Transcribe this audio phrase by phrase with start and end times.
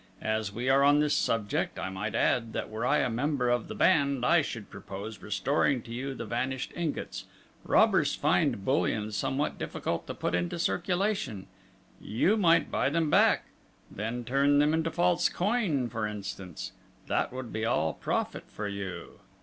[0.23, 3.67] As we are on this subject, I might add that were I a member of
[3.67, 7.25] the Band I should propose restoring to you the vanished ingots
[7.63, 11.45] robbers find bullion somewhat difficult to put into circulation:
[12.01, 13.45] you might buy them back;
[13.91, 16.71] then turn them into false coin, for instance
[17.05, 19.19] that would be all profit for you!..."